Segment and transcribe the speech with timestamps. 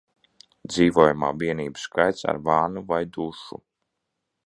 [0.71, 3.65] Dzīvojamo vienību skaits ar vannu vai dušu